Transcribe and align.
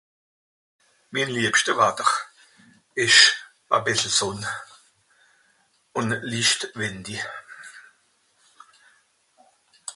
min 1.13 1.29
liebschte 1.35 1.71
Watter 1.81 2.09
esch 3.03 3.23
e 3.75 3.77
bìssel 3.85 4.13
Sònn 4.19 4.41
ùn 5.99 6.07
licht 6.31 6.61
wìndi 6.79 7.17